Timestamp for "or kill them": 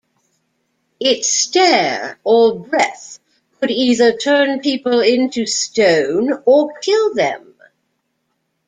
6.43-7.53